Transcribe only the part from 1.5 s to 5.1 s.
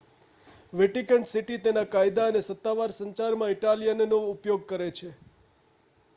તેના કાયદા અને સત્તાવાર સંચારમાં ઇટાલિયનનો ઉપયોગ કરે છે